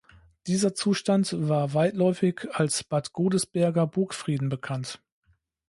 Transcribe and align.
Dieser 0.47 0.73
Zustand 0.73 1.47
war 1.47 1.75
weitläufig 1.75 2.47
als 2.53 2.83
„Bad 2.83 3.13
Godesberger 3.13 3.85
Burgfrieden“ 3.85 4.49
bekannt. 4.49 4.99